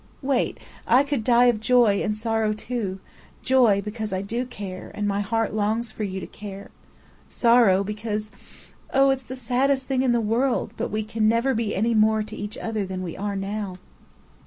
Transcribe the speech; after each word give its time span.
"Wait! 0.23 0.59
I 0.87 1.03
could 1.03 1.23
die 1.23 1.43
of 1.45 1.59
joy, 1.59 2.01
and 2.01 2.17
sorrow 2.17 2.53
too. 2.53 2.99
Joy, 3.43 3.83
because 3.83 4.11
I 4.11 4.23
do 4.23 4.47
care, 4.47 4.89
and 4.95 5.07
my 5.07 5.19
heart 5.21 5.53
longs 5.53 5.91
for 5.91 6.01
you 6.03 6.19
to 6.19 6.25
care. 6.25 6.71
Sorrow, 7.29 7.83
because 7.83 8.31
oh, 8.91 9.11
it's 9.11 9.21
the 9.25 9.35
saddest 9.35 9.87
thing 9.87 10.01
in 10.01 10.11
the 10.11 10.19
world, 10.19 10.73
but 10.75 10.89
we 10.89 11.03
can 11.03 11.29
never 11.29 11.53
be 11.53 11.75
any 11.75 11.93
more 11.93 12.23
to 12.23 12.35
each 12.35 12.57
other 12.57 12.83
than 12.83 13.03
we 13.03 13.15
are 13.15 13.35
now." 13.35 13.77